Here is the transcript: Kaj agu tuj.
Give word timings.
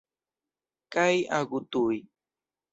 Kaj 0.95 1.05
agu 1.41 1.63
tuj. 1.71 2.03